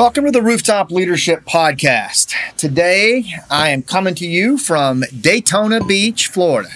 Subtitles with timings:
[0.00, 2.32] Welcome to the Rooftop Leadership Podcast.
[2.56, 6.70] Today, I am coming to you from Daytona Beach, Florida,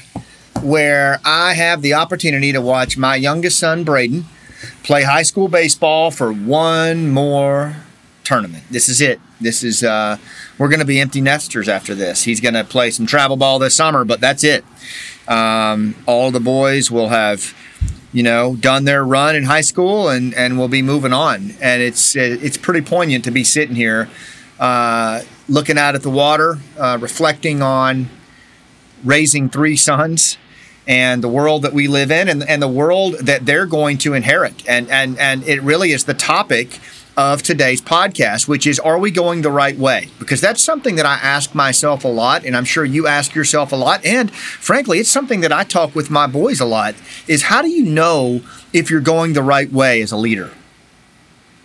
[0.61, 4.27] where I have the opportunity to watch my youngest son, Braden,
[4.83, 7.77] play high school baseball for one more
[8.25, 8.65] tournament.
[8.71, 9.21] This is it.
[9.41, 10.19] This is, uh,
[10.59, 12.25] we're going to be empty nesters after this.
[12.25, 14.67] He's going to play some travel ball this summer, but that's it.
[15.27, 17.55] Um, all the boys will have
[18.15, 21.51] you know, done their run in high school and, and will be moving on.
[21.61, 24.09] And it's it's pretty poignant to be sitting here,
[24.61, 28.09] uh, looking out at the water, uh, reflecting on
[29.03, 30.39] raising three sons
[30.87, 34.15] and the world that we live in and, and the world that they're going to
[34.15, 34.67] inherit.
[34.69, 36.79] And, and, and it really is the topic
[37.17, 40.09] of today's podcast, which is Are we going the right way?
[40.19, 43.73] Because that's something that I ask myself a lot, and I'm sure you ask yourself
[43.73, 44.05] a lot.
[44.05, 46.95] And frankly, it's something that I talk with my boys a lot
[47.29, 48.43] is how do you know
[48.73, 50.51] if you're going the right way as a leader?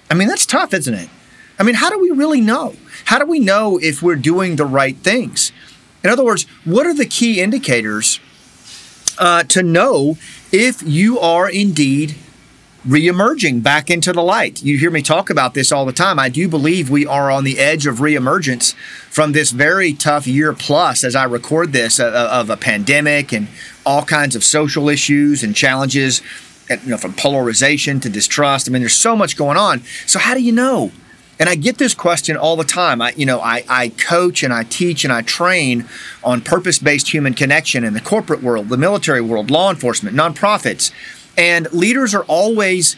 [0.09, 1.09] I mean, that's tough, isn't it?
[1.57, 2.75] I mean, how do we really know?
[3.05, 5.51] How do we know if we're doing the right things?
[6.03, 8.19] In other words, what are the key indicators
[9.17, 10.17] uh, to know
[10.51, 12.15] if you are indeed
[12.87, 14.63] reemerging back into the light.
[14.63, 16.17] You hear me talk about this all the time.
[16.17, 18.73] I do believe we are on the edge of reemergence
[19.09, 23.33] from this very tough year plus as I record this uh, uh, of a pandemic
[23.33, 23.47] and
[23.85, 26.21] all kinds of social issues and challenges,
[26.69, 28.69] you know, from polarization to distrust.
[28.69, 29.83] I mean, there's so much going on.
[30.05, 30.91] So how do you know?
[31.37, 33.01] And I get this question all the time.
[33.01, 35.85] I, you know, I, I coach and I teach and I train
[36.21, 40.91] on purpose-based human connection in the corporate world, the military world, law enforcement, nonprofits
[41.39, 42.97] and leaders are always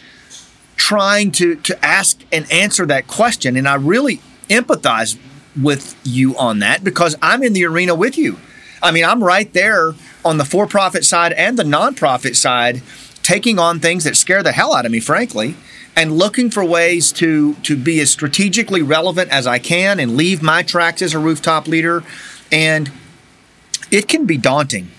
[0.75, 3.55] trying to, to ask and answer that question.
[3.55, 5.17] And I really empathize
[5.61, 8.39] with you on that because I'm in the arena with you.
[8.81, 9.93] I mean, I'm right there
[10.25, 12.81] on the for profit side and the nonprofit side,
[13.21, 15.55] taking on things that scare the hell out of me, frankly,
[15.95, 20.41] and looking for ways to, to be as strategically relevant as I can and leave
[20.41, 22.03] my tracks as a rooftop leader.
[22.51, 22.91] And
[23.91, 24.89] it can be daunting.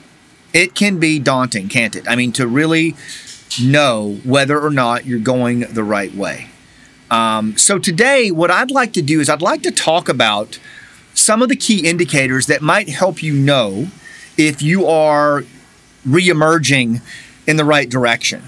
[0.52, 2.06] It can be daunting, can't it?
[2.06, 2.94] I mean, to really
[3.60, 6.48] know whether or not you're going the right way.
[7.10, 10.58] Um, so, today, what I'd like to do is I'd like to talk about
[11.14, 13.88] some of the key indicators that might help you know
[14.38, 15.44] if you are
[16.06, 17.02] reemerging
[17.46, 18.42] in the right direction,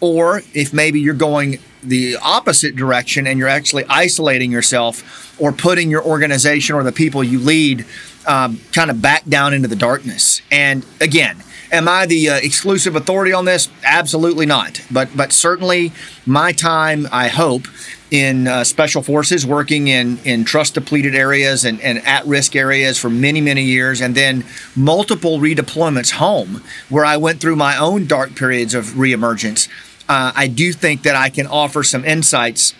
[0.00, 5.90] or if maybe you're going the opposite direction and you're actually isolating yourself or putting
[5.90, 7.86] your organization or the people you lead
[8.26, 10.42] um, kind of back down into the darkness.
[10.50, 13.68] And again, Am I the uh, exclusive authority on this?
[13.84, 14.80] Absolutely not.
[14.90, 15.92] But but certainly
[16.26, 17.68] my time, I hope,
[18.10, 22.98] in uh, special forces, working in in trust depleted areas and, and at risk areas
[22.98, 24.44] for many many years, and then
[24.74, 29.68] multiple redeployments home, where I went through my own dark periods of reemergence.
[30.08, 32.74] Uh, I do think that I can offer some insights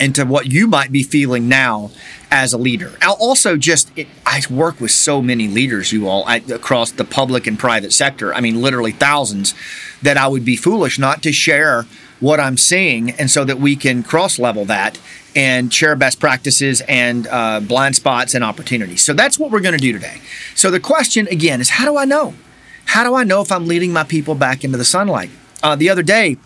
[0.00, 1.90] into what you might be feeling now
[2.30, 2.92] as a leader.
[3.02, 7.04] I'll also just, it, I work with so many leaders, you all, I, across the
[7.04, 8.34] public and private sector.
[8.34, 9.54] I mean, literally thousands,
[10.02, 11.86] that I would be foolish not to share
[12.20, 15.00] what I'm seeing, and so that we can cross level that
[15.34, 19.02] and share best practices and uh, blind spots and opportunities.
[19.02, 20.20] So that's what we're going to do today.
[20.54, 22.34] So the question again is, how do I know?
[22.84, 25.30] How do I know if I'm leading my people back into the sunlight?
[25.62, 26.36] Uh, the other day,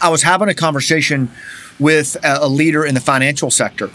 [0.00, 1.30] I was having a conversation
[1.78, 3.90] with a leader in the financial sector,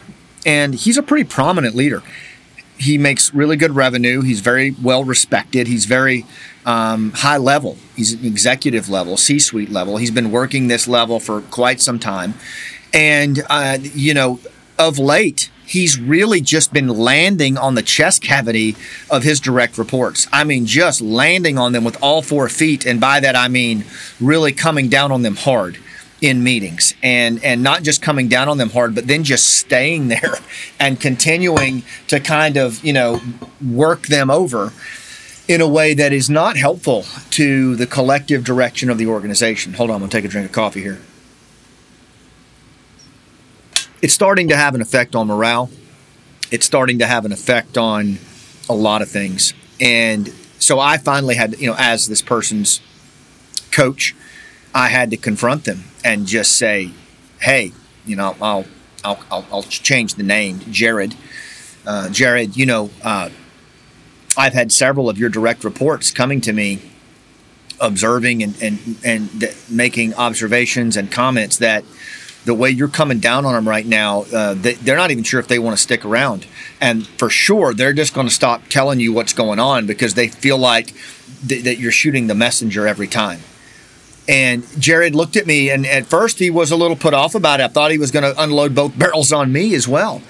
[0.45, 2.03] and he's a pretty prominent leader.
[2.77, 4.21] He makes really good revenue.
[4.21, 5.67] He's very well respected.
[5.67, 6.25] He's very
[6.65, 7.77] um, high level.
[7.95, 9.97] He's an executive level, C suite level.
[9.97, 12.35] He's been working this level for quite some time.
[12.93, 14.39] And, uh, you know,
[14.77, 18.75] of late, he's really just been landing on the chest cavity
[19.11, 20.27] of his direct reports.
[20.31, 22.85] I mean, just landing on them with all four feet.
[22.85, 23.83] And by that, I mean
[24.21, 25.77] really coming down on them hard
[26.21, 30.07] in meetings and and not just coming down on them hard but then just staying
[30.09, 30.35] there
[30.79, 33.21] and continuing to kind of you know
[33.61, 34.73] work them over
[35.47, 39.73] in a way that is not helpful to the collective direction of the organization.
[39.73, 40.99] Hold on i'm going to take a drink of coffee here.
[44.01, 45.69] It's starting to have an effect on morale.
[46.51, 48.19] It's starting to have an effect on
[48.69, 49.53] a lot of things.
[49.81, 52.81] And so i finally had you know as this person's
[53.71, 54.15] coach
[54.79, 56.91] I had to confront them and just say,
[57.41, 57.73] "Hey,
[58.05, 58.63] you know, I'll
[59.03, 61.15] I'll I'll, I'll change the name, Jared.
[61.85, 63.29] Uh, Jared, you know, uh,
[64.37, 66.79] I've had several of your direct reports coming to me,
[67.81, 71.83] observing and and and making observations and comments that."
[72.45, 75.41] The way you're coming down on them right now, uh, they, they're not even sure
[75.41, 76.47] if they want to stick around,
[76.79, 80.29] and for sure they're just going to stop telling you what's going on because they
[80.29, 80.93] feel like
[81.47, 83.41] th- that you're shooting the messenger every time
[84.29, 87.61] And Jared looked at me, and at first he was a little put off about
[87.61, 87.63] it.
[87.63, 90.21] I thought he was going to unload both barrels on me as well.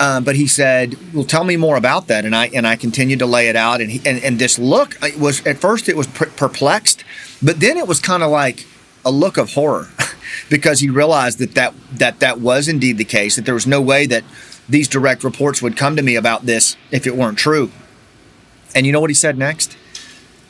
[0.00, 3.20] Um, but he said, "Well, tell me more about that." And I and I continued
[3.20, 3.80] to lay it out.
[3.80, 7.04] And he, and, and this look was at first it was perplexed,
[7.40, 8.66] but then it was kind of like
[9.04, 9.88] a look of horror
[10.50, 13.36] because he realized that that that that was indeed the case.
[13.36, 14.24] That there was no way that
[14.68, 17.70] these direct reports would come to me about this if it weren't true.
[18.74, 19.78] And you know what he said next?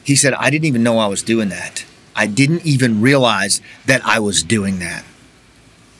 [0.02, 1.84] He said, "I didn't even know I was doing that."
[2.16, 5.04] I didn't even realize that I was doing that.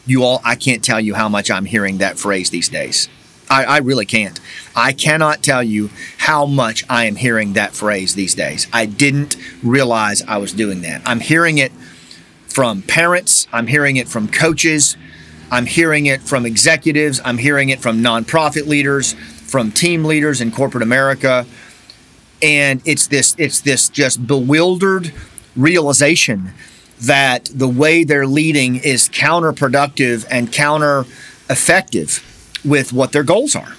[0.07, 3.09] You all, I can't tell you how much I'm hearing that phrase these days.
[3.49, 4.41] I, I, really can't.
[4.75, 8.67] I cannot tell you how much I am hearing that phrase these days.
[8.73, 11.03] I didn't realize I was doing that.
[11.07, 11.71] I'm hearing it
[12.49, 14.97] from parents, I'm hearing it from coaches,
[15.51, 20.51] I'm hearing it from executives, I'm hearing it from nonprofit leaders, from team leaders in
[20.51, 21.47] corporate America.
[22.43, 25.13] And it's this it's this just bewildered
[25.57, 26.53] realization
[27.01, 31.05] that the way they're leading is counterproductive and counter
[31.49, 32.23] effective
[32.65, 33.75] with what their goals are.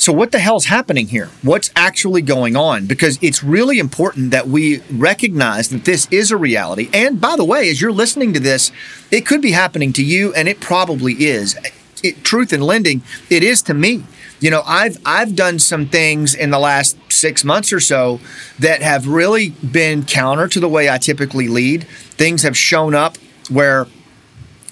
[0.00, 1.28] So, what the hell's happening here?
[1.42, 2.86] What's actually going on?
[2.86, 6.88] Because it's really important that we recognize that this is a reality.
[6.94, 8.72] And by the way, as you're listening to this,
[9.10, 11.58] it could be happening to you, and it probably is.
[12.02, 14.04] It, truth in lending, it is to me
[14.40, 18.20] you know i've i've done some things in the last six months or so
[18.58, 23.16] that have really been counter to the way i typically lead things have shown up
[23.48, 23.86] where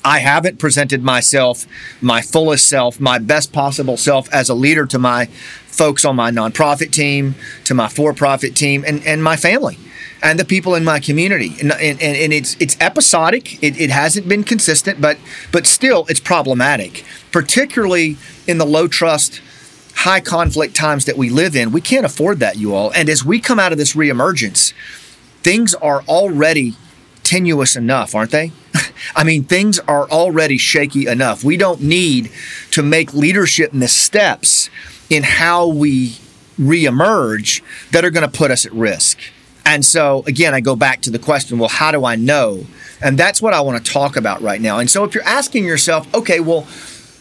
[0.05, 1.67] I haven't presented myself,
[2.01, 6.31] my fullest self, my best possible self as a leader to my folks on my
[6.31, 7.35] nonprofit team,
[7.65, 9.77] to my for profit team, and, and my family
[10.23, 11.55] and the people in my community.
[11.61, 13.63] And, and, and it's it's episodic.
[13.63, 15.19] It, it hasn't been consistent, but
[15.53, 18.17] but still it's problematic, particularly
[18.47, 19.41] in the low trust
[19.99, 21.73] high conflict times that we live in.
[21.73, 22.93] We can't afford that, you all.
[22.93, 24.73] And as we come out of this reemergence,
[25.43, 26.75] things are already
[27.25, 28.53] tenuous enough, aren't they?
[29.17, 31.43] I mean, things are already shaky enough.
[31.43, 32.31] We don't need
[32.71, 34.71] to make leadership missteps
[35.11, 36.11] in how we
[36.61, 39.19] reemerge that are going to put us at risk.
[39.67, 42.67] And so, again, I go back to the question well, how do I know?
[43.03, 44.79] And that's what I want to talk about right now.
[44.79, 46.67] And so, if you're asking yourself, okay, well,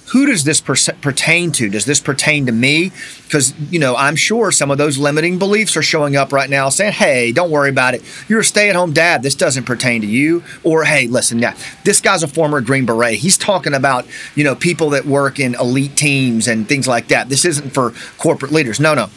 [0.08, 1.70] who does this per- pertain to?
[1.70, 2.92] Does this pertain to me?
[3.24, 6.70] Because, you know, I'm sure some of those limiting beliefs are showing up right now
[6.70, 8.04] saying, hey, don't worry about it.
[8.30, 9.22] You're a stay at home dad.
[9.22, 10.44] This doesn't pertain to you.
[10.64, 13.16] Or, hey, listen, yeah, this guy's a former Green Beret.
[13.16, 17.28] He's talking about, you know, people that work in elite teams and things like that.
[17.28, 18.80] This isn't for corporate leaders.
[18.80, 19.10] No, no.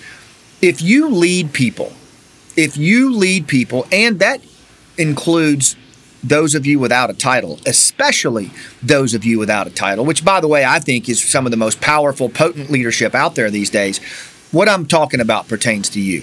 [0.60, 1.92] If you lead people,
[2.56, 4.42] if you lead people, and that
[4.98, 5.76] includes
[6.22, 8.50] those of you without a title, especially
[8.82, 11.50] those of you without a title, which, by the way, I think is some of
[11.50, 13.98] the most powerful, potent leadership out there these days.
[14.50, 16.22] What I'm talking about pertains to you.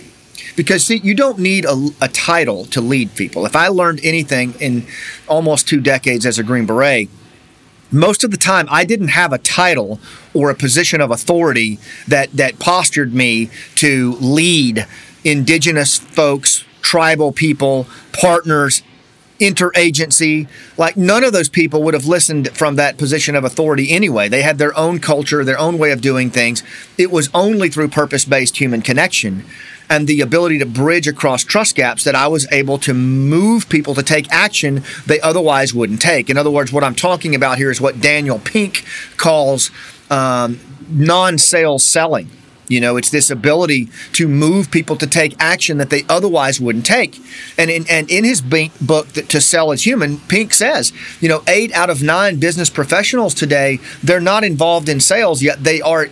[0.56, 3.46] Because, see, you don't need a, a title to lead people.
[3.46, 4.86] If I learned anything in
[5.28, 7.10] almost two decades as a Green Beret,
[7.92, 10.00] most of the time I didn't have a title
[10.34, 14.86] or a position of authority that, that postured me to lead
[15.24, 18.84] indigenous folks, tribal people, partners,
[19.40, 20.48] interagency.
[20.78, 24.30] Like none of those people would have listened from that position of authority anyway.
[24.30, 26.64] They had their own culture, their own way of doing things.
[26.98, 29.46] It was only through purpose based human connection
[29.90, 33.96] and the ability to bridge across trust gaps that I was able to move people
[33.96, 36.30] to take action they otherwise wouldn't take.
[36.30, 39.72] In other words, what I'm talking about here is what Daniel Pink calls
[40.10, 42.30] um, non sales selling.
[42.68, 46.86] You know, it's this ability to move people to take action that they otherwise wouldn't
[46.86, 47.20] take.
[47.58, 51.72] And in, and in his book, To Sell Is Human, Pink says, you know, eight
[51.74, 56.08] out of nine business professionals today, they're not involved in sales, yet they are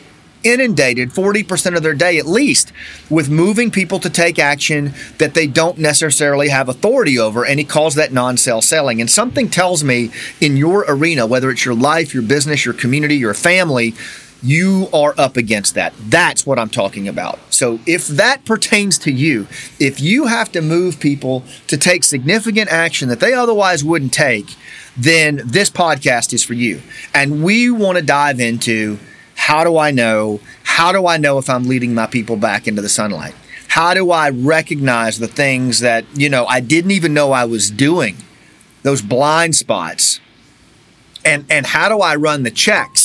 [0.45, 2.71] inundated 40% of their day at least
[3.09, 7.43] with moving people to take action that they don't necessarily have authority over.
[7.43, 9.01] And he calls that non sale selling.
[9.01, 13.15] And something tells me in your arena, whether it's your life, your business, your community,
[13.15, 13.95] your family,
[14.43, 15.93] you are up against that.
[15.99, 17.39] That's what I'm talking about.
[17.49, 19.47] So, if that pertains to you,
[19.79, 24.55] if you have to move people to take significant action that they otherwise wouldn't take,
[24.97, 26.81] then this podcast is for you.
[27.13, 28.99] And we want to dive into
[29.35, 30.39] how do I know?
[30.63, 33.35] How do I know if I'm leading my people back into the sunlight?
[33.67, 37.69] How do I recognize the things that, you know, I didn't even know I was
[37.69, 38.15] doing?
[38.83, 40.21] Those blind spots.
[41.25, 43.04] And and how do I run the checks?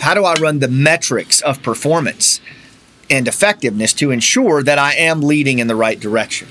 [0.00, 2.40] How do I run the metrics of performance
[3.10, 6.48] and effectiveness to ensure that I am leading in the right direction?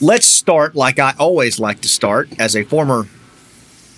[0.00, 3.08] Let's start like I always like to start as a former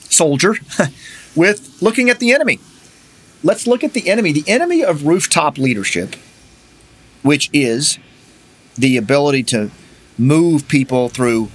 [0.00, 0.54] soldier
[1.36, 2.58] with looking at the enemy.
[3.42, 4.32] Let's look at the enemy.
[4.32, 6.16] The enemy of rooftop leadership,
[7.22, 7.98] which is
[8.76, 9.70] the ability to
[10.18, 11.50] move people through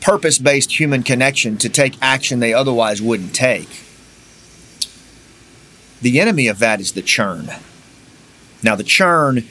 [0.00, 3.85] purpose based human connection to take action they otherwise wouldn't take.
[6.02, 7.50] The enemy of that is the churn.
[8.62, 9.44] Now, the churn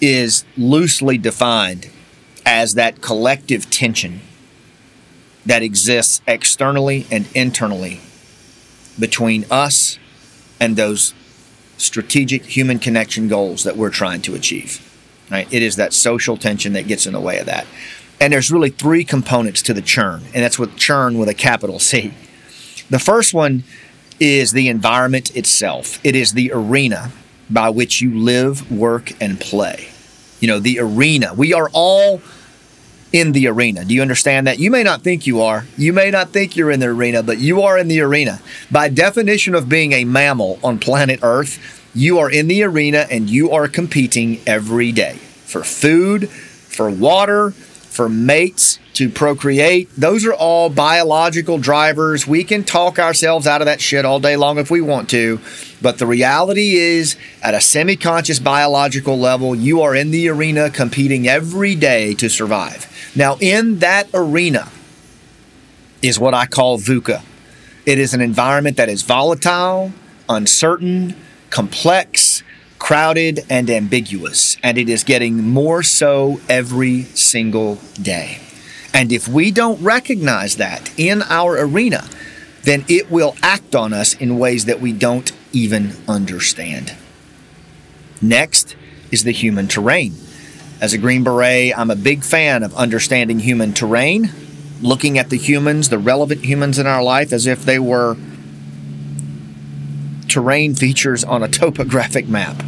[0.00, 1.90] is loosely defined
[2.44, 4.20] as that collective tension
[5.46, 8.00] that exists externally and internally
[8.98, 9.98] between us
[10.60, 11.14] and those
[11.76, 14.88] strategic human connection goals that we're trying to achieve.
[15.30, 15.52] Right?
[15.52, 17.66] It is that social tension that gets in the way of that.
[18.20, 21.78] And there's really three components to the churn, and that's with churn with a capital
[21.78, 22.14] C.
[22.88, 23.64] The first one
[24.22, 25.98] is the environment itself.
[26.04, 27.10] It is the arena
[27.50, 29.88] by which you live, work, and play.
[30.38, 31.34] You know, the arena.
[31.34, 32.22] We are all
[33.12, 33.84] in the arena.
[33.84, 34.60] Do you understand that?
[34.60, 35.66] You may not think you are.
[35.76, 38.40] You may not think you're in the arena, but you are in the arena.
[38.70, 41.58] By definition of being a mammal on planet Earth,
[41.92, 47.50] you are in the arena and you are competing every day for food, for water,
[47.92, 49.88] for mates, to procreate.
[49.96, 52.26] Those are all biological drivers.
[52.26, 55.40] We can talk ourselves out of that shit all day long if we want to.
[55.80, 60.70] But the reality is, at a semi conscious biological level, you are in the arena
[60.70, 62.88] competing every day to survive.
[63.14, 64.70] Now, in that arena
[66.00, 67.22] is what I call VUCA.
[67.84, 69.92] It is an environment that is volatile,
[70.28, 71.16] uncertain,
[71.50, 72.41] complex,
[72.82, 74.56] crowded, and ambiguous.
[74.60, 78.40] And it is getting more so every single day.
[78.92, 82.04] And if we don't recognize that in our arena,
[82.64, 86.92] then it will act on us in ways that we don't even understand.
[88.20, 88.74] Next
[89.12, 90.16] is the human terrain.
[90.80, 94.32] As a Green Beret, I'm a big fan of understanding human terrain,
[94.80, 98.16] looking at the humans, the relevant humans in our life, as if they were
[100.26, 102.60] terrain features on a topographic map.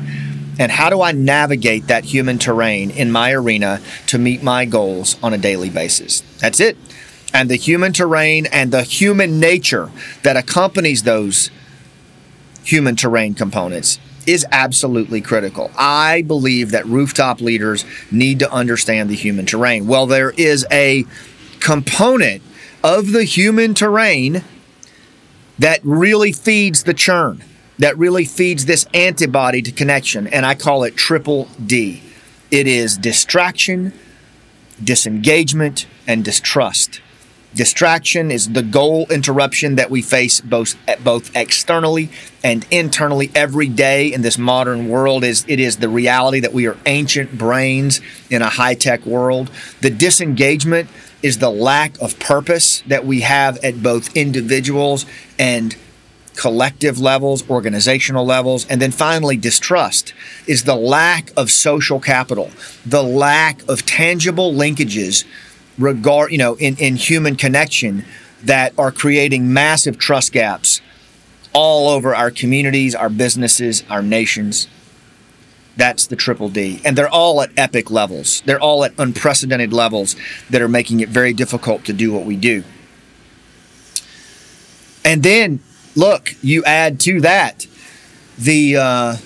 [0.58, 5.16] And how do I navigate that human terrain in my arena to meet my goals
[5.22, 6.20] on a daily basis?
[6.38, 6.76] That's it.
[7.32, 9.90] And the human terrain and the human nature
[10.22, 11.50] that accompanies those
[12.62, 15.70] human terrain components is absolutely critical.
[15.76, 19.86] I believe that rooftop leaders need to understand the human terrain.
[19.86, 21.04] Well, there is a
[21.60, 22.42] component
[22.82, 24.44] of the human terrain
[25.58, 27.42] that really feeds the churn
[27.78, 32.02] that really feeds this antibody to connection, and I call it triple D.
[32.50, 33.92] It is distraction,
[34.82, 37.00] disengagement, and distrust.
[37.54, 42.10] Distraction is the goal interruption that we face both both externally
[42.42, 45.22] and internally every day in this modern world.
[45.22, 49.50] Is it is the reality that we are ancient brains in a high tech world.
[49.82, 50.88] The disengagement
[51.22, 55.06] is the lack of purpose that we have at both individuals
[55.38, 55.76] and
[56.36, 60.12] collective levels, organizational levels, and then finally, distrust
[60.46, 62.50] is the lack of social capital,
[62.84, 65.24] the lack of tangible linkages
[65.78, 68.04] regard, you know, in, in human connection
[68.42, 70.80] that are creating massive trust gaps
[71.52, 74.68] all over our communities, our businesses, our nations.
[75.76, 76.80] That's the triple D.
[76.84, 78.42] And they're all at epic levels.
[78.44, 80.14] They're all at unprecedented levels
[80.50, 82.64] that are making it very difficult to do what we do.
[85.04, 85.60] And then
[85.94, 87.66] look, you add to that
[88.38, 89.16] the uh,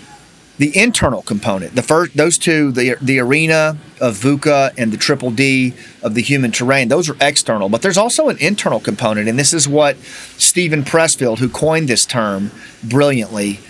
[0.59, 1.75] the internal component.
[1.75, 6.23] The first, those two, the the arena of VUCA and the triple D of the
[6.23, 7.69] human terrain, those are external.
[7.69, 9.97] But there's also an internal component, and this is what
[10.37, 12.51] Steven Pressfield, who coined this term
[12.83, 13.61] brilliantly,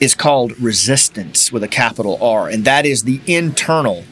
[0.00, 4.04] is called resistance with a capital R, and that is the internal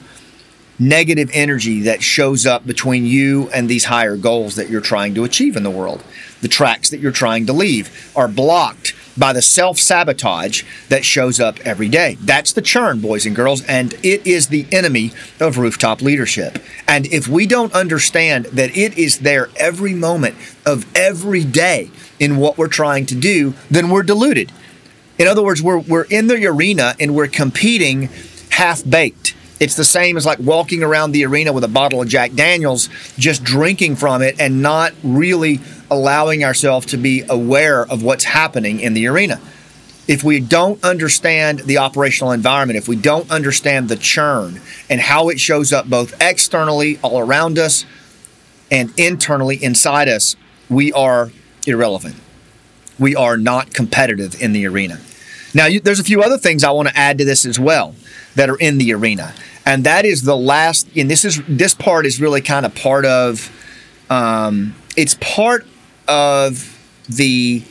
[0.79, 5.25] negative energy that shows up between you and these higher goals that you're trying to
[5.25, 6.03] achieve in the world.
[6.41, 11.39] The tracks that you're trying to leave are blocked by the self sabotage that shows
[11.39, 12.17] up every day.
[12.21, 16.59] That's the churn, boys and girls, and it is the enemy of rooftop leadership.
[16.89, 22.37] And if we don't understand that it is there every moment of every day in
[22.37, 24.53] what we're trying to do, then we're deluded.
[25.19, 28.09] In other words, we're, we're in the arena and we're competing
[28.51, 29.35] half baked.
[29.61, 32.89] It's the same as like walking around the arena with a bottle of Jack Daniels,
[33.19, 38.81] just drinking from it and not really allowing ourselves to be aware of what's happening
[38.81, 39.41] in the arena.
[40.09, 45.29] If we don't understand the operational environment, if we don't understand the churn and how
[45.29, 47.85] it shows up both externally all around us
[48.71, 50.37] and internally inside us,
[50.69, 51.31] we are
[51.67, 52.17] irrelevant.
[52.99, 55.01] We are not competitive in the arena.
[55.55, 57.95] Now, you, there's a few other things I want to add to this as well
[58.35, 59.35] that are in the arena
[59.67, 60.89] and that is the last.
[60.97, 63.51] And this is this part is really kind of part of.
[64.09, 65.67] Um, it's part
[66.11, 66.77] of
[67.09, 67.63] the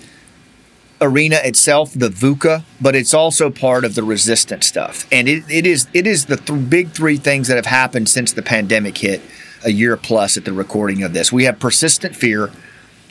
[1.01, 5.05] arena itself, the VUCA, but it's also part of the resistance stuff.
[5.11, 8.33] And it, it is it is the th- big three things that have happened since
[8.33, 9.21] the pandemic hit
[9.63, 11.31] a year plus at the recording of this.
[11.31, 12.51] We have persistent fear,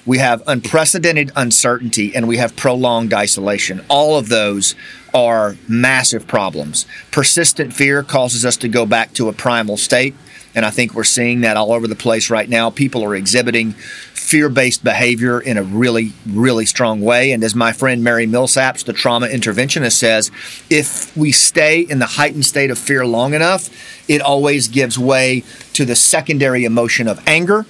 [0.09, 3.85] we have unprecedented uncertainty, and we have prolonged isolation.
[3.91, 4.75] All of those
[5.13, 6.87] are massive problems.
[7.11, 10.15] Persistent fear causes us to go back to a primal state.
[10.55, 12.71] And I think we're seeing that all over the place right now.
[12.71, 13.73] People are exhibiting
[14.15, 17.33] fear based behavior in a really, really strong way.
[17.33, 20.31] And as my friend Mary Millsaps, the trauma interventionist, says,
[20.71, 23.69] if we stay in the heightened state of fear long enough,
[24.09, 27.67] it always gives way to the secondary emotion of anger.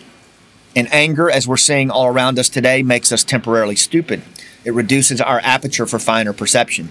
[0.78, 4.22] And anger, as we're seeing all around us today, makes us temporarily stupid.
[4.64, 6.90] It reduces our aperture for finer perception.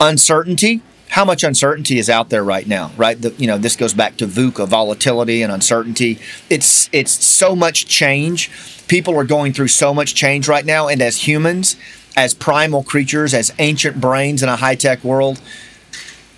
[0.00, 0.80] Uncertainty
[1.12, 3.20] how much uncertainty is out there right now, right?
[3.20, 6.18] The, you know, this goes back to VUCA, volatility and uncertainty.
[6.48, 8.50] It's it's so much change.
[8.88, 11.76] People are going through so much change right now, and as humans,
[12.16, 15.38] as primal creatures, as ancient brains in a high tech world,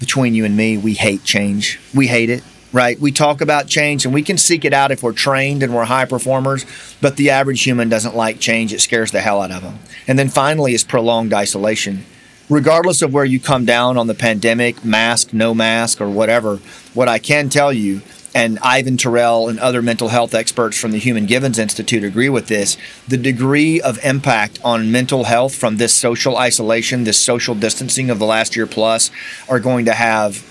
[0.00, 1.78] between you and me, we hate change.
[1.94, 2.42] We hate it,
[2.74, 3.00] right?
[3.00, 5.84] We talk about change and we can seek it out if we're trained and we're
[5.84, 6.66] high performers,
[7.00, 8.72] but the average human doesn't like change.
[8.74, 9.78] It scares the hell out of them.
[10.06, 12.04] And then finally is prolonged isolation
[12.50, 16.56] regardless of where you come down on the pandemic, mask, no mask, or whatever,
[16.92, 18.02] what I can tell you,
[18.34, 22.48] and Ivan Tyrrell and other mental health experts from the Human Givens Institute agree with
[22.48, 22.76] this,
[23.06, 28.18] the degree of impact on mental health from this social isolation, this social distancing of
[28.18, 29.10] the last year plus,
[29.48, 30.50] are going to have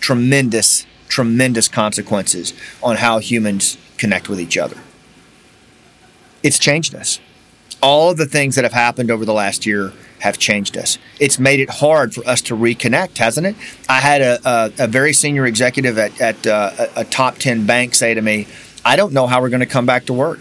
[0.00, 4.78] tremendous, tremendous consequences on how humans connect with each other.
[6.42, 7.20] It's changed us.
[7.82, 10.98] All of the things that have happened over the last year have changed us.
[11.20, 13.56] It's made it hard for us to reconnect, hasn't it?
[13.90, 17.66] I had a, a, a very senior executive at, at uh, a, a top 10
[17.66, 18.46] bank say to me,
[18.82, 20.40] I don't know how we're going to come back to work.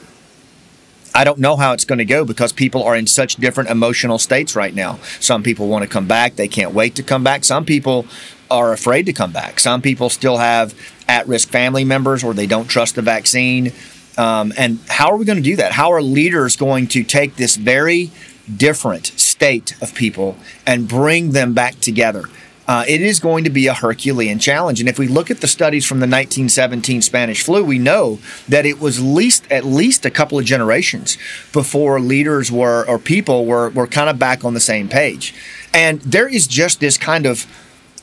[1.14, 4.18] I don't know how it's going to go because people are in such different emotional
[4.18, 5.00] states right now.
[5.20, 7.44] Some people want to come back, they can't wait to come back.
[7.44, 8.06] Some people
[8.52, 9.60] are afraid to come back.
[9.60, 10.76] Some people still have
[11.08, 13.74] at risk family members or they don't trust the vaccine.
[14.18, 15.72] Um, and how are we going to do that?
[15.72, 18.12] How are leaders going to take this very
[18.58, 22.26] different state of people and bring them back together.
[22.68, 24.80] Uh, it is going to be a Herculean challenge.
[24.80, 28.66] And if we look at the studies from the 1917 Spanish flu, we know that
[28.66, 31.18] it was least at least a couple of generations
[31.52, 35.34] before leaders were or people were were kind of back on the same page.
[35.74, 37.46] And there is just this kind of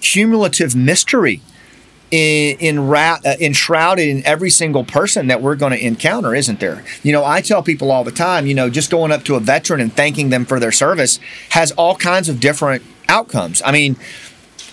[0.00, 1.40] cumulative mystery
[2.11, 6.61] in, in ra- uh, enshrouded in every single person that we're going to encounter, isn't
[6.61, 6.84] there?
[7.02, 9.40] You know, I tell people all the time, you know, just going up to a
[9.40, 11.18] veteran and thanking them for their service
[11.50, 13.62] has all kinds of different outcomes.
[13.64, 13.96] I mean,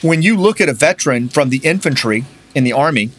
[0.01, 3.11] when you look at a veteran from the infantry in the Army,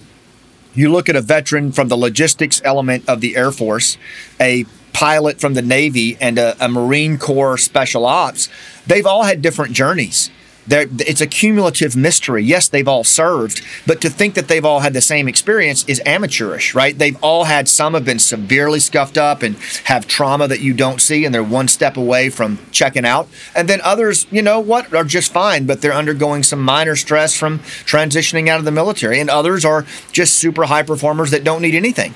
[0.75, 3.97] you look at a veteran from the logistics element of the Air Force,
[4.38, 8.49] a pilot from the Navy, and a, a Marine Corps special ops,
[8.87, 10.31] they've all had different journeys
[10.69, 12.43] it's a cumulative mystery.
[12.43, 16.03] Yes, they've all served, but to think that they've all had the same experience is
[16.05, 16.97] amateurish, right?
[16.97, 21.01] They've all had some have been severely scuffed up and have trauma that you don't
[21.01, 23.29] see, and they're one step away from checking out.
[23.55, 27.37] And then others, you know what, are just fine, but they're undergoing some minor stress
[27.37, 29.21] from transitioning out of the military.
[29.21, 32.15] And others are just super high performers that don't need anything.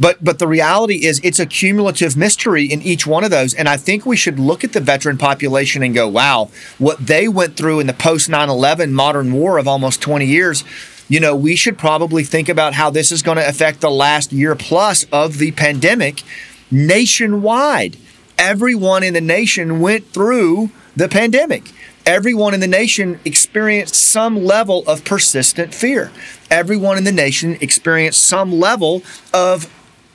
[0.00, 3.54] But but the reality is it's a cumulative mystery in each one of those.
[3.54, 7.28] And I think we should look at the veteran population and go, wow, what they
[7.28, 10.64] went through in the post 9-11 modern war of almost 20 years,
[11.08, 14.32] you know, we should probably think about how this is going to affect the last
[14.32, 16.22] year plus of the pandemic
[16.70, 17.96] nationwide.
[18.38, 21.70] Everyone in the nation went through the pandemic.
[22.04, 26.10] Everyone in the nation experienced some level of persistent fear.
[26.50, 29.02] Everyone in the nation experienced some level
[29.32, 29.70] of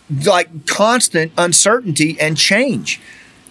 [0.10, 3.02] like constant uncertainty and change.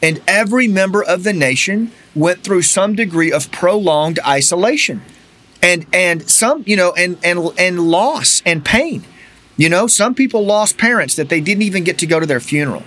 [0.02, 5.02] And every member of the nation went through some degree of prolonged isolation
[5.62, 9.04] and and some you know and and and loss and pain.
[9.56, 12.40] You know some people lost parents that they didn't even get to go to their
[12.40, 12.82] funeral.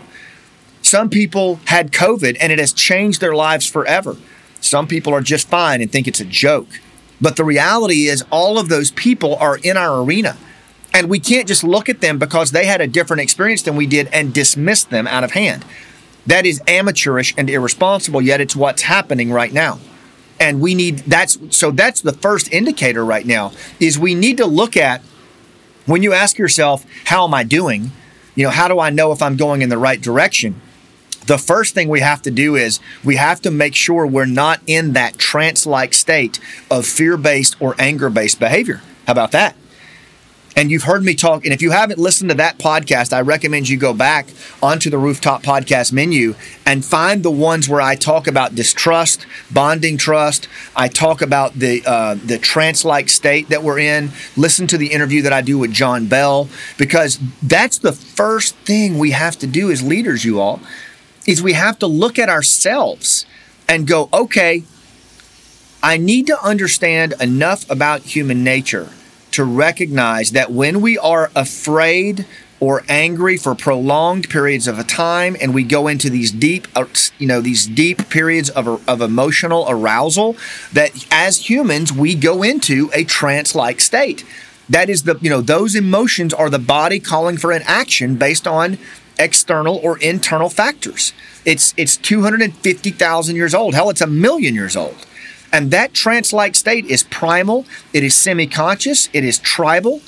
[0.81, 4.15] Some people had covid and it has changed their lives forever.
[4.61, 6.67] Some people are just fine and think it's a joke.
[7.21, 10.37] But the reality is all of those people are in our arena
[10.93, 13.87] and we can't just look at them because they had a different experience than we
[13.87, 15.63] did and dismiss them out of hand.
[16.25, 19.79] That is amateurish and irresponsible, yet it's what's happening right now.
[20.39, 24.45] And we need that's so that's the first indicator right now is we need to
[24.45, 25.01] look at
[25.85, 27.91] when you ask yourself, how am I doing?
[28.35, 30.61] You know, how do I know if I'm going in the right direction?
[31.25, 34.61] The first thing we have to do is we have to make sure we're not
[34.65, 36.39] in that trance like state
[36.71, 38.81] of fear based or anger based behavior.
[39.07, 39.55] How about that?
[40.59, 43.69] And you've heard me talk, and if you haven't listened to that podcast, I recommend
[43.69, 44.27] you go back
[44.61, 49.95] onto the Rooftop Podcast menu and find the ones where I talk about distrust, bonding
[49.95, 50.49] trust.
[50.75, 54.11] I talk about the uh, the trance-like state that we're in.
[54.35, 58.97] Listen to the interview that I do with John Bell because that's the first thing
[58.97, 60.59] we have to do as leaders, you all,
[61.25, 63.25] is we have to look at ourselves
[63.69, 64.63] and go, okay,
[65.81, 68.89] I need to understand enough about human nature
[69.31, 72.25] to recognize that when we are afraid
[72.59, 76.85] or angry for prolonged periods of a time and we go into these deep uh,
[77.17, 80.35] you know these deep periods of, of emotional arousal
[80.73, 84.25] that as humans we go into a trance like state.
[84.67, 88.47] That is the you know those emotions are the body calling for an action based
[88.47, 88.77] on
[89.17, 91.13] external or internal factors.
[91.45, 93.73] It's it's 250,000 years old.
[93.73, 95.05] Hell it's a million years old
[95.51, 100.01] and that trance like state is primal, it is semi conscious, it is tribal,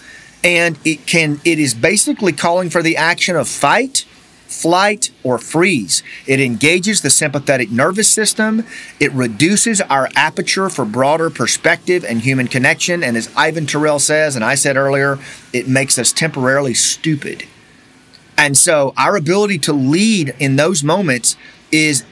[0.43, 4.05] and it can it is basically calling for the action of fight,
[4.47, 6.03] flight, or freeze.
[6.27, 8.65] It engages the sympathetic nervous system.
[8.99, 13.03] It reduces our aperture for broader perspective and human connection.
[13.03, 15.17] And as Ivan Tyrrell says, and I said earlier,
[15.53, 17.45] it makes us temporarily stupid.
[18.37, 21.35] And so our ability to lead in those moments
[21.71, 22.03] is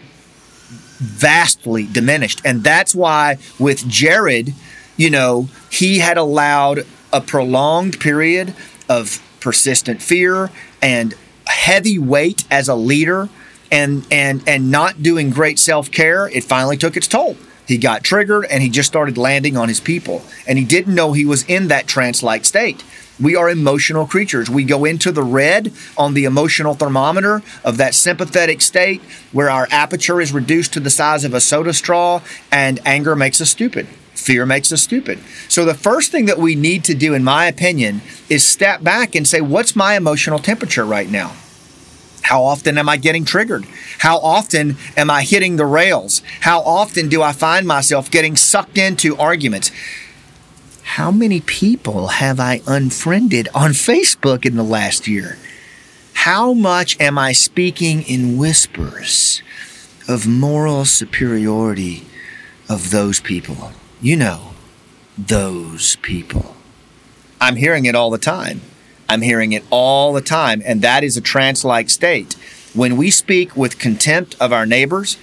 [1.00, 2.42] vastly diminished.
[2.46, 4.54] And that's why with Jared,
[4.98, 8.54] you know, he had allowed a prolonged period
[8.88, 11.16] of persistent fear and
[11.48, 13.30] heavy weight as a leader
[13.72, 17.38] and and and not doing great self-care it finally took its toll.
[17.68, 20.24] He got triggered and he just started landing on his people.
[20.48, 22.84] And he didn't know he was in that trance-like state
[23.22, 24.50] we are emotional creatures.
[24.50, 29.02] We go into the red on the emotional thermometer of that sympathetic state
[29.32, 33.42] where our aperture is reduced to the size of a soda straw and anger makes
[33.42, 33.88] us stupid.
[34.14, 35.20] Fear makes us stupid.
[35.48, 39.16] So, the first thing that we need to do, in my opinion, is step back
[39.16, 41.34] and say, What's my emotional temperature right now?
[42.22, 43.66] How often am I getting triggered?
[44.00, 46.22] How often am I hitting the rails?
[46.42, 49.72] How often do I find myself getting sucked into arguments?
[50.94, 55.38] How many people have I unfriended on Facebook in the last year?
[56.14, 59.44] How much am I speaking in whispers
[60.08, 62.08] of moral superiority
[62.68, 63.72] of those people?
[64.02, 64.54] You know,
[65.16, 66.56] those people.
[67.40, 68.62] I'm hearing it all the time.
[69.08, 72.34] I'm hearing it all the time, and that is a trance like state.
[72.74, 75.18] When we speak with contempt of our neighbors,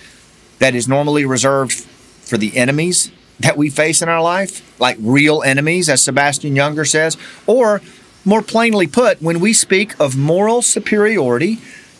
[0.60, 5.42] that is normally reserved for the enemies that we face in our life, like real
[5.42, 7.82] enemies, as Sebastian Junger says, or
[8.24, 11.58] more plainly put, when we speak of moral superiority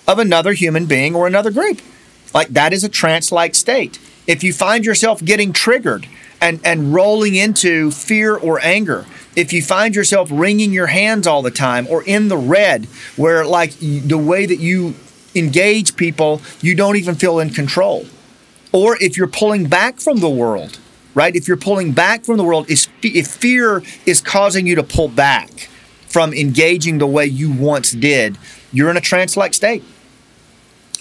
[0.08, 1.80] of another human being or another group.
[2.34, 3.98] Like that is a trance like state.
[4.26, 6.08] If you find yourself getting triggered
[6.40, 11.42] and, and rolling into fear or anger, if you find yourself wringing your hands all
[11.42, 14.94] the time or in the red, where like the way that you
[15.34, 18.06] engage people, you don't even feel in control.
[18.72, 20.78] Or if you're pulling back from the world,
[21.16, 21.34] right?
[21.34, 25.50] If you're pulling back from the world, if fear is causing you to pull back
[26.06, 28.38] from engaging the way you once did,
[28.72, 29.82] you're in a trance like state.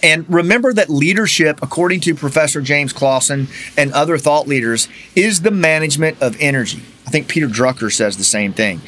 [0.01, 3.47] And remember that leadership, according to Professor James Clausen
[3.77, 6.81] and other thought leaders, is the management of energy.
[7.05, 8.81] I think Peter Drucker says the same thing.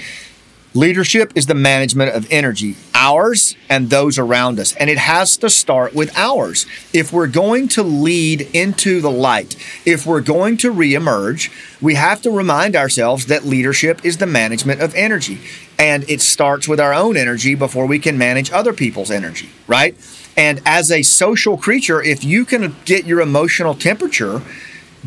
[0.78, 4.76] Leadership is the management of energy, ours and those around us.
[4.76, 6.68] And it has to start with ours.
[6.94, 9.56] If we're going to lead into the light,
[9.88, 11.50] if we're going to reemerge,
[11.82, 15.40] we have to remind ourselves that leadership is the management of energy.
[15.80, 19.96] And it starts with our own energy before we can manage other people's energy, right?
[20.38, 24.44] And as a social creature, if you can get your emotional temperature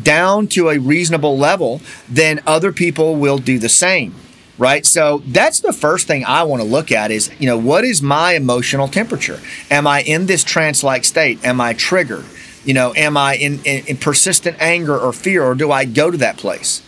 [0.03, 1.79] down to a reasonable level,
[2.09, 4.13] then other people will do the same
[4.61, 4.85] right?
[4.85, 8.03] So that's the first thing I want to look at is, you know, what is
[8.03, 9.39] my emotional temperature?
[9.71, 11.43] Am I in this trance like state?
[11.43, 12.23] Am I triggered?
[12.63, 16.11] You know, am I in, in, in, persistent anger or fear, or do I go
[16.11, 16.83] to that place?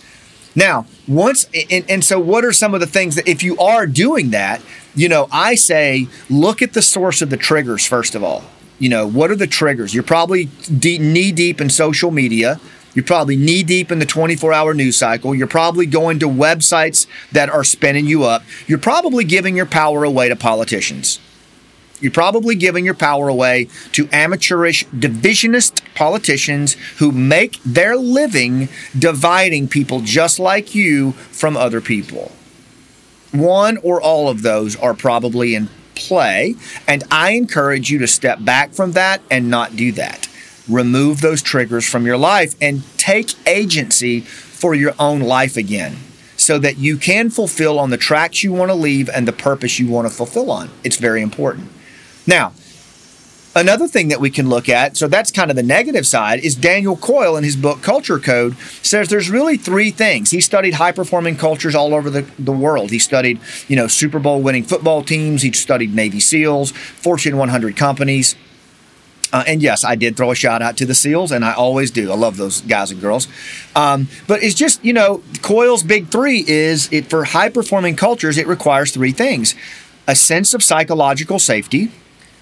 [0.56, 3.88] Now, once, and, and so what are some of the things that if you are
[3.88, 4.62] doing that,
[4.94, 8.44] you know, I say look at the source of the triggers first of all.
[8.78, 9.96] You know, what are the triggers?
[9.96, 12.60] You're probably knee deep in social media
[12.94, 15.34] you're probably knee deep in the 24 hour news cycle.
[15.34, 18.44] You're probably going to websites that are spinning you up.
[18.68, 21.20] You're probably giving your power away to politicians.
[22.00, 29.70] You're probably giving your power away to amateurish divisionist politicians who make their living dividing
[29.70, 32.32] people just like you from other people.
[33.32, 36.56] One or all of those are probably in play,
[36.88, 40.28] and I encourage you to step back from that and not do that
[40.70, 45.98] remove those triggers from your life and take agency for your own life again.
[46.36, 49.80] so that you can fulfill on the tracks you want to leave and the purpose
[49.80, 50.70] you want to fulfill on.
[50.84, 51.70] It's very important.
[52.28, 52.54] Now,
[53.56, 56.56] Another thing that we can look at, so that's kind of the negative side, is
[56.56, 60.32] Daniel Coyle in his book Culture Code says there's really three things.
[60.32, 62.90] He studied high performing cultures all over the, the world.
[62.90, 67.78] He studied, you know, Super Bowl winning football teams, he studied Navy SEALs, Fortune 100
[67.78, 68.36] companies.
[69.34, 71.90] Uh, and yes, I did throw a shout out to the SEALs, and I always
[71.90, 72.12] do.
[72.12, 73.28] I love those guys and girls.
[73.76, 78.38] Um, but it's just, you know, Coyle's big three is it for high performing cultures,
[78.38, 79.56] it requires three things
[80.06, 81.90] a sense of psychological safety,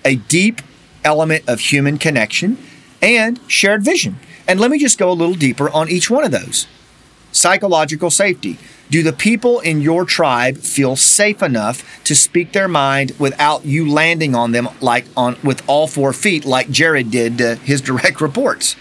[0.03, 0.61] a deep
[1.03, 2.57] element of human connection,
[3.01, 4.19] and shared vision.
[4.47, 6.67] And let me just go a little deeper on each one of those.
[7.31, 8.57] Psychological safety.
[8.89, 13.89] Do the people in your tribe feel safe enough to speak their mind without you
[13.89, 18.19] landing on them like on with all four feet like Jared did to his direct
[18.19, 18.75] reports,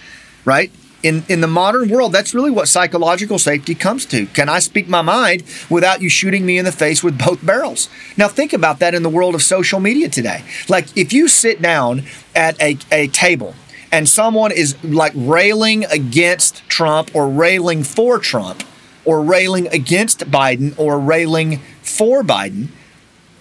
[0.45, 0.73] right?
[1.03, 4.27] in, in the modern world, that's really what psychological safety comes to.
[4.27, 7.89] Can I speak my mind without you shooting me in the face with both barrels?
[8.17, 10.45] Now, think about that in the world of social media today.
[10.69, 13.55] Like, if you sit down at a, a table
[13.92, 18.62] and someone is like railing against Trump or railing for Trump
[19.05, 22.68] or railing against Biden or railing for Biden,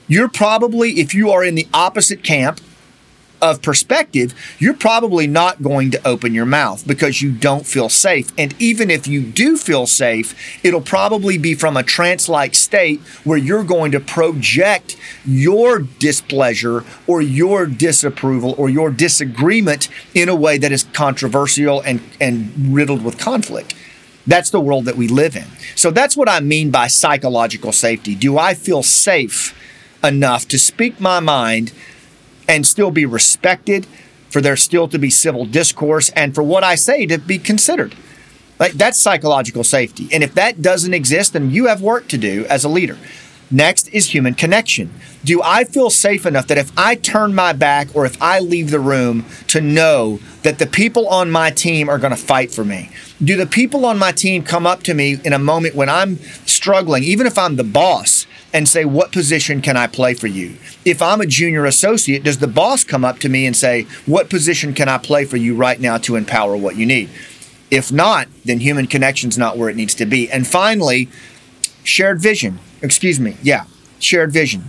[0.07, 2.59] you're probably, if you are in the opposite camp,
[3.41, 8.31] of perspective, you're probably not going to open your mouth because you don't feel safe.
[8.37, 12.99] And even if you do feel safe, it'll probably be from a trance like state
[13.23, 20.35] where you're going to project your displeasure or your disapproval or your disagreement in a
[20.35, 23.73] way that is controversial and, and riddled with conflict.
[24.27, 25.45] That's the world that we live in.
[25.75, 28.13] So that's what I mean by psychological safety.
[28.13, 29.55] Do I feel safe
[30.03, 31.73] enough to speak my mind?
[32.49, 33.85] And still be respected,
[34.29, 37.95] for there still to be civil discourse, and for what I say to be considered.
[38.59, 40.09] Like that's psychological safety.
[40.11, 42.97] And if that doesn't exist, then you have work to do as a leader.
[43.51, 44.91] Next is human connection.
[45.23, 48.69] Do I feel safe enough that if I turn my back or if I leave
[48.69, 52.63] the room to know that the people on my team are going to fight for
[52.63, 52.91] me?
[53.23, 56.17] Do the people on my team come up to me in a moment when I'm
[56.45, 60.57] struggling, even if I'm the boss, and say, What position can I play for you?
[60.85, 64.29] If I'm a junior associate, does the boss come up to me and say, What
[64.29, 67.09] position can I play for you right now to empower what you need?
[67.71, 70.31] If not, then human connection's not where it needs to be.
[70.31, 71.09] And finally,
[71.83, 72.59] shared vision.
[72.81, 73.37] Excuse me.
[73.41, 73.65] Yeah,
[73.99, 74.65] shared vision.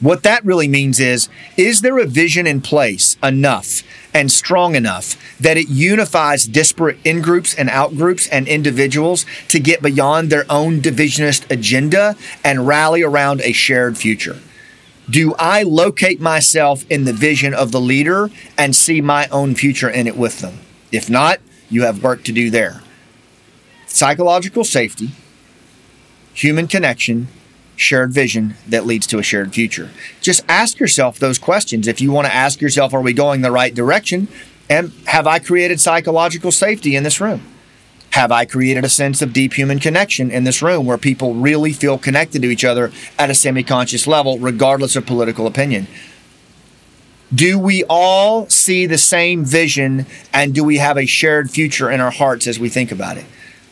[0.00, 3.82] What that really means is is there a vision in place enough
[4.14, 9.58] and strong enough that it unifies disparate in groups and out groups and individuals to
[9.58, 14.38] get beyond their own divisionist agenda and rally around a shared future?
[15.10, 19.88] Do I locate myself in the vision of the leader and see my own future
[19.88, 20.60] in it with them?
[20.92, 22.82] If not, you have work to do there.
[23.86, 25.10] Psychological safety,
[26.38, 27.28] human connection,
[27.74, 29.90] shared vision that leads to a shared future.
[30.20, 31.86] Just ask yourself those questions.
[31.86, 34.28] If you want to ask yourself, are we going the right direction?
[34.70, 37.42] And have I created psychological safety in this room?
[38.10, 41.72] Have I created a sense of deep human connection in this room where people really
[41.72, 45.86] feel connected to each other at a semi conscious level, regardless of political opinion?
[47.34, 52.00] Do we all see the same vision and do we have a shared future in
[52.00, 53.26] our hearts as we think about it?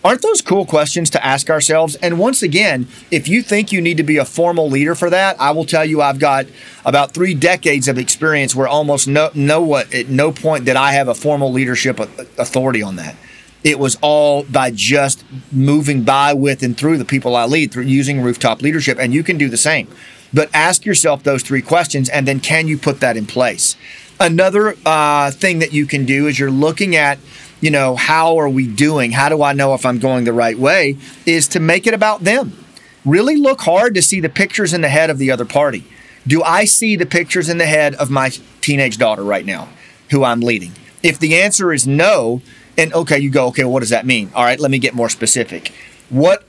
[0.07, 1.97] Aren't those cool questions to ask ourselves?
[1.97, 5.35] And once again, if you think you need to be a formal leader for that,
[5.41, 6.47] I will tell you I've got
[6.85, 10.93] about three decades of experience where almost no, no what at no point did I
[10.93, 13.17] have a formal leadership authority on that.
[13.65, 17.83] It was all by just moving by with and through the people I lead through
[17.83, 19.89] using rooftop leadership, and you can do the same.
[20.33, 23.75] But ask yourself those three questions, and then can you put that in place?
[24.21, 27.19] Another uh, thing that you can do is you're looking at
[27.61, 29.13] you know, how are we doing?
[29.13, 30.97] How do I know if I'm going the right way?
[31.25, 32.65] Is to make it about them.
[33.05, 35.85] Really look hard to see the pictures in the head of the other party.
[36.27, 39.69] Do I see the pictures in the head of my teenage daughter right now,
[40.11, 40.73] who I'm leading?
[41.03, 42.43] If the answer is no,
[42.77, 44.31] and okay, you go, okay, well, what does that mean?
[44.35, 45.73] All right, let me get more specific.
[46.11, 46.45] What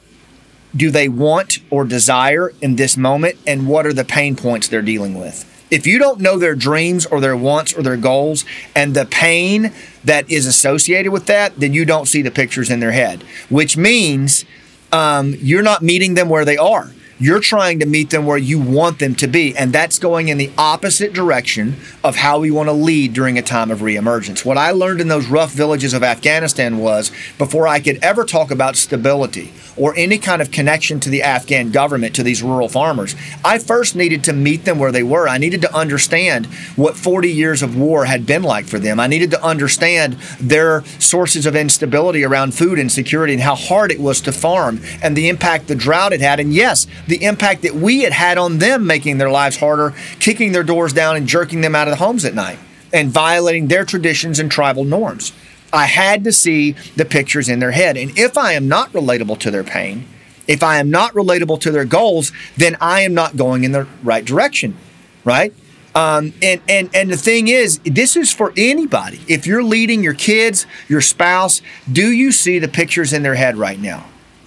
[0.76, 4.82] do they want or desire in this moment, and what are the pain points they're
[4.82, 5.46] dealing with?
[5.70, 9.74] If you don't know their dreams or their wants or their goals and the pain
[10.04, 13.76] that is associated with that, then you don't see the pictures in their head, which
[13.76, 14.46] means
[14.92, 16.92] um, you're not meeting them where they are.
[17.20, 19.56] You're trying to meet them where you want them to be.
[19.58, 23.42] And that's going in the opposite direction of how we want to lead during a
[23.42, 24.46] time of reemergence.
[24.46, 28.52] What I learned in those rough villages of Afghanistan was before I could ever talk
[28.52, 33.16] about stability or any kind of connection to the Afghan government, to these rural farmers,
[33.46, 35.30] I first needed to meet them where they were.
[35.30, 39.00] I needed to understand what 40 years of war had been like for them.
[39.00, 44.00] I needed to understand their sources of instability around food insecurity and how hard it
[44.00, 46.40] was to farm and the impact the drought had had.
[46.40, 50.52] And yes, the impact that we had had on them making their lives harder, kicking
[50.52, 52.60] their doors down and jerking them out of the homes at night
[52.94, 55.34] and violating their traditions and tribal norms.
[55.74, 57.98] I had to see the pictures in their head.
[57.98, 60.08] And if I am not relatable to their pain,
[60.48, 63.86] if I am not relatable to their goals, then I am not going in the
[64.02, 64.78] right direction,
[65.26, 65.54] right?
[65.94, 69.20] Um, and and and the thing is, this is for anybody.
[69.28, 73.58] If you're leading your kids, your spouse, do you see the pictures in their head
[73.58, 74.06] right now?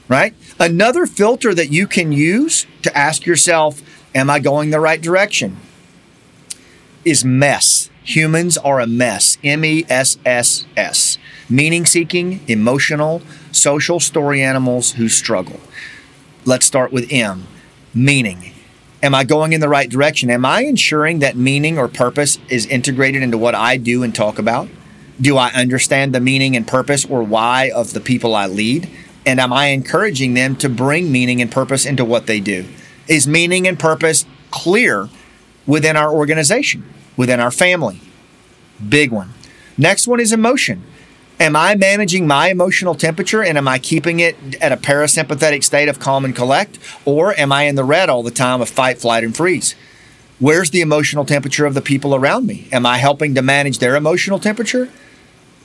[0.08, 0.34] Right.
[0.60, 3.80] Another filter that you can use to ask yourself,
[4.14, 5.56] "Am I going the right direction?"
[7.02, 7.88] Is mess.
[8.04, 9.38] Humans are a mess.
[9.42, 11.16] M E S S S.
[11.48, 15.60] Meaning seeking, emotional, social story animals who struggle.
[16.44, 17.46] Let's start with M.
[17.94, 18.52] Meaning.
[19.02, 20.28] Am I going in the right direction?
[20.28, 24.38] Am I ensuring that meaning or purpose is integrated into what I do and talk
[24.38, 24.68] about?
[25.18, 28.88] Do I understand the meaning and purpose or why of the people I lead?
[29.26, 32.66] And am I encouraging them to bring meaning and purpose into what they do?
[33.06, 35.08] Is meaning and purpose clear
[35.66, 36.84] within our organization?
[37.20, 38.00] within our family.
[38.88, 39.34] Big one.
[39.76, 40.82] Next one is emotion.
[41.38, 45.90] Am I managing my emotional temperature and am I keeping it at a parasympathetic state
[45.90, 46.78] of calm and collect?
[47.04, 49.74] Or am I in the red all the time of fight, flight, and freeze?
[50.38, 52.68] Where's the emotional temperature of the people around me?
[52.72, 54.88] Am I helping to manage their emotional temperature?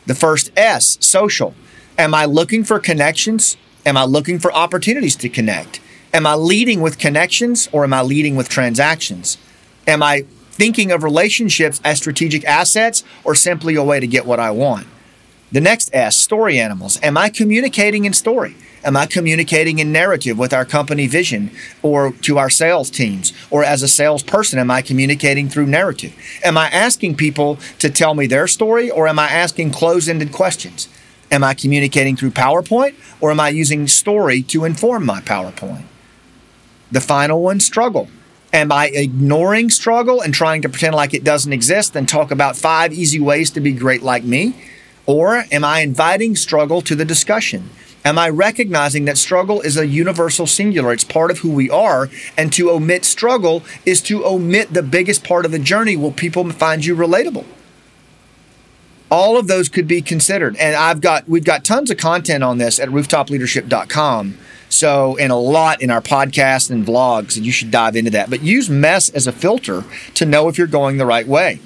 [0.05, 1.55] The first S, social.
[1.97, 3.58] Am I looking for connections?
[3.86, 5.79] Am I looking for opportunities to connect?
[6.13, 9.38] Am I leading with connections or am I leading with transactions?
[9.88, 14.39] Am I thinking of relationships as strategic assets or simply a way to get what
[14.39, 14.88] I want.
[15.51, 16.97] The next S, story animals.
[17.03, 18.55] Am I communicating in story?
[18.84, 23.34] Am I communicating in narrative with our company vision or to our sales teams?
[23.49, 26.15] Or as a salesperson, am I communicating through narrative?
[26.43, 30.31] Am I asking people to tell me their story or am I asking closed ended
[30.31, 30.88] questions?
[31.31, 35.85] Am I communicating through PowerPoint or am I using story to inform my PowerPoint?
[36.91, 38.09] The final one, struggle.
[38.53, 42.55] Am I ignoring struggle and trying to pretend like it doesn't exist and talk about
[42.55, 44.55] five easy ways to be great like me?
[45.05, 47.69] Or am I inviting struggle to the discussion?
[48.05, 50.93] Am I recognizing that struggle is a universal singular?
[50.93, 52.07] It's part of who we are.
[52.38, 55.97] And to omit struggle is to omit the biggest part of the journey.
[55.97, 57.45] Will people find you relatable?
[59.11, 60.55] All of those could be considered.
[60.57, 64.37] And I've got, we've got tons of content on this at rooftopleadership.com.
[64.67, 68.29] So, and a lot in our podcast and vlogs, and you should dive into that.
[68.29, 69.83] But use mess as a filter
[70.15, 71.59] to know if you're going the right way.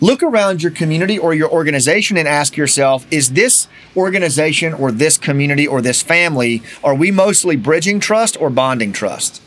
[0.00, 5.18] Look around your community or your organization and ask yourself is this organization or this
[5.18, 9.42] community or this family, are we mostly bridging trust or bonding trust?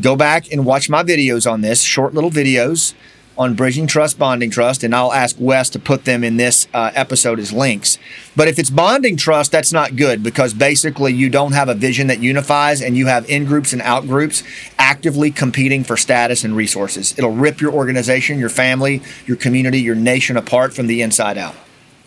[0.00, 2.94] Go back and watch my videos on this, short little videos
[3.38, 6.90] on Bridging Trust, Bonding Trust, and I'll ask Wes to put them in this uh,
[6.94, 7.96] episode as links.
[8.34, 12.08] But if it's Bonding Trust, that's not good because basically you don't have a vision
[12.08, 14.42] that unifies and you have in groups and out groups
[14.78, 17.14] actively competing for status and resources.
[17.16, 21.54] It'll rip your organization, your family, your community, your nation apart from the inside out.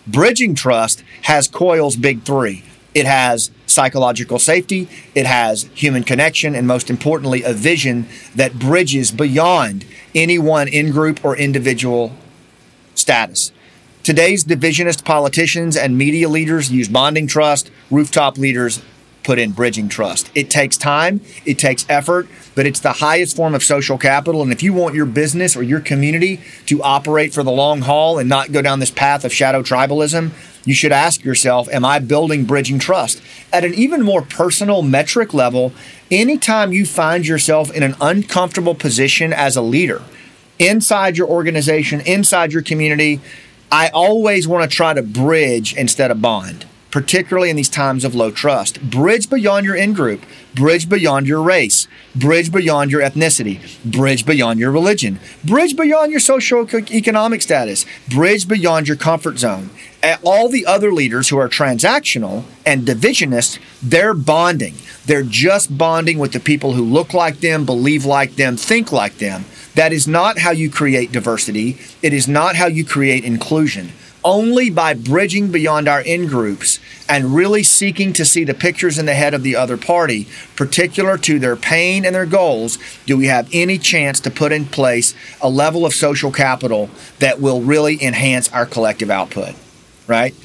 [0.05, 2.63] Bridging Trust has COIL's big three
[2.93, 9.11] it has psychological safety, it has human connection, and most importantly, a vision that bridges
[9.11, 12.13] beyond any one in group or individual
[12.95, 13.51] status.
[14.03, 18.81] Today's divisionist politicians and media leaders use bonding trust, rooftop leaders
[19.23, 20.31] put in bridging trust.
[20.33, 24.41] It takes time, it takes effort, but it's the highest form of social capital.
[24.41, 28.17] And if you want your business or your community to operate for the long haul
[28.17, 30.31] and not go down this path of shadow tribalism,
[30.65, 33.21] you should ask yourself, Am I building bridging trust?
[33.51, 35.73] At an even more personal metric level,
[36.09, 40.01] anytime you find yourself in an uncomfortable position as a leader,
[40.59, 43.19] inside your organization, inside your community,
[43.71, 48.13] I always want to try to bridge instead of bond particularly in these times of
[48.13, 48.81] low trust.
[48.81, 50.21] Bridge beyond your in group,
[50.53, 56.19] bridge beyond your race, bridge beyond your ethnicity, bridge beyond your religion, bridge beyond your
[56.19, 59.69] social economic status, bridge beyond your comfort zone.
[60.23, 64.75] All the other leaders who are transactional and divisionists, they're bonding.
[65.05, 69.17] They're just bonding with the people who look like them, believe like them, think like
[69.17, 69.45] them.
[69.75, 71.77] That is not how you create diversity.
[72.01, 73.91] It is not how you create inclusion.
[74.23, 76.79] only by bridging beyond our in groups
[77.09, 81.17] and really seeking to see the pictures in the head of the other party, particular
[81.17, 85.15] to their pain and their goals, do we have any chance to put in place
[85.41, 86.89] a level of social capital
[87.19, 89.55] that will really enhance our collective output,
[90.11, 90.35] right?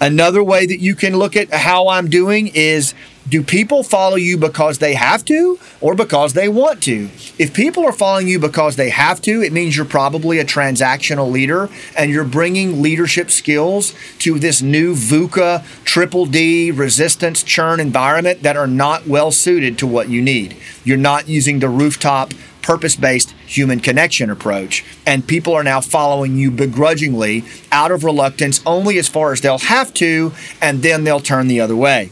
[0.00, 2.92] Another way that you can look at how I'm doing is
[3.28, 7.08] do people follow you because they have to or because they want to?
[7.38, 11.30] If people are following you because they have to, it means you're probably a transactional
[11.30, 18.42] leader and you're bringing leadership skills to this new VUCA, triple D, resistance, churn environment
[18.42, 20.56] that are not well suited to what you need.
[20.84, 22.32] You're not using the rooftop
[22.66, 24.84] purpose based human connection approach.
[25.06, 29.58] And people are now following you begrudgingly out of reluctance only as far as they'll
[29.58, 32.10] have to, and then they'll turn the other way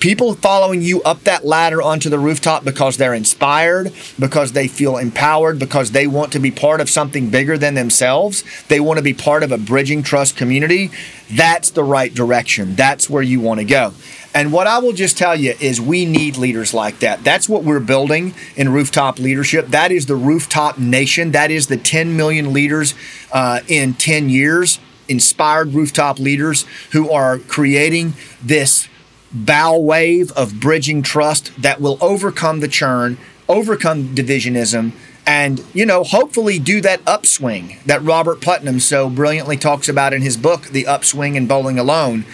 [0.00, 4.96] people following you up that ladder onto the rooftop because they're inspired, because they feel
[4.96, 8.42] empowered, because they want to be part of something bigger than themselves.
[8.68, 10.90] They want to be part of a bridging trust community.
[11.30, 12.74] That's the right direction.
[12.74, 13.92] That's where you want to go.
[14.32, 17.24] And what I will just tell you is we need leaders like that.
[17.24, 19.68] That's what we're building in rooftop leadership.
[19.68, 21.32] That is the rooftop nation.
[21.32, 22.94] That is the 10 million leaders
[23.32, 24.78] uh, in 10 years,
[25.08, 28.88] inspired rooftop leaders who are creating this
[29.32, 33.18] bow wave of bridging trust that will overcome the churn,
[33.48, 34.92] overcome divisionism,
[35.26, 40.22] and you know hopefully do that upswing that Robert Putnam so brilliantly talks about in
[40.22, 42.24] his book The Upswing and Bowling Alone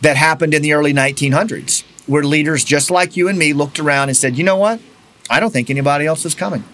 [0.00, 4.08] that happened in the early 1900s where leaders just like you and me looked around
[4.08, 4.80] and said, "You know what?
[5.28, 6.64] I don't think anybody else is coming."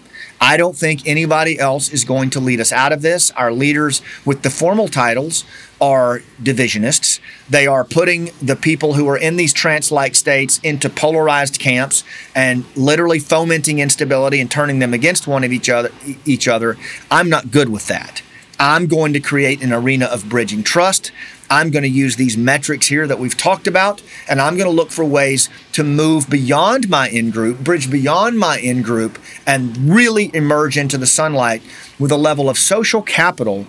[0.41, 3.31] I don't think anybody else is going to lead us out of this.
[3.31, 5.45] Our leaders with the formal titles
[5.79, 7.21] are divisionists.
[7.49, 12.03] They are putting the people who are in these trance like states into polarized camps
[12.35, 15.91] and literally fomenting instability and turning them against one of each other
[16.25, 16.77] each other.
[17.09, 18.21] I'm not good with that.
[18.59, 21.11] I'm going to create an arena of bridging trust.
[21.53, 24.75] I'm going to use these metrics here that we've talked about, and I'm going to
[24.75, 29.77] look for ways to move beyond my in group, bridge beyond my in group, and
[29.77, 31.61] really emerge into the sunlight
[31.99, 33.67] with a level of social capital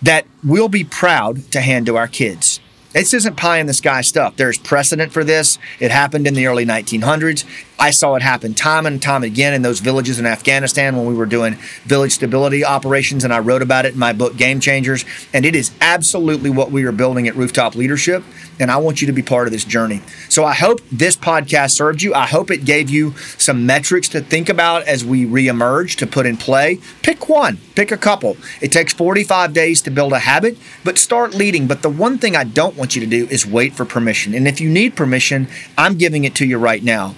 [0.00, 2.58] that we'll be proud to hand to our kids.
[2.94, 4.36] This isn't pie in the sky stuff.
[4.36, 5.58] There's precedent for this.
[5.78, 7.44] It happened in the early 1900s.
[7.82, 11.14] I saw it happen time and time again in those villages in Afghanistan when we
[11.14, 15.04] were doing village stability operations, and I wrote about it in my book, Game Changers.
[15.34, 18.22] And it is absolutely what we are building at Rooftop Leadership.
[18.60, 20.00] And I want you to be part of this journey.
[20.28, 22.14] So I hope this podcast served you.
[22.14, 26.24] I hope it gave you some metrics to think about as we reemerge to put
[26.24, 26.78] in play.
[27.02, 28.36] Pick one, pick a couple.
[28.60, 31.66] It takes 45 days to build a habit, but start leading.
[31.66, 34.34] But the one thing I don't want you to do is wait for permission.
[34.34, 37.16] And if you need permission, I'm giving it to you right now.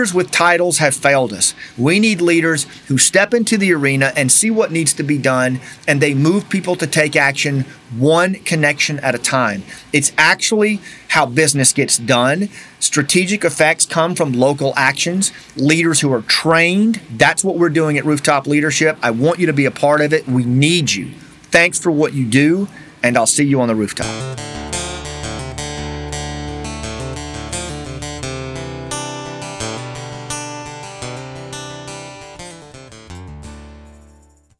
[0.00, 1.52] Leaders with titles have failed us.
[1.76, 5.60] We need leaders who step into the arena and see what needs to be done,
[5.86, 9.62] and they move people to take action one connection at a time.
[9.92, 12.48] It's actually how business gets done.
[12.78, 17.02] Strategic effects come from local actions, leaders who are trained.
[17.10, 18.96] That's what we're doing at Rooftop Leadership.
[19.02, 20.26] I want you to be a part of it.
[20.26, 21.10] We need you.
[21.50, 22.68] Thanks for what you do,
[23.02, 24.38] and I'll see you on the rooftop.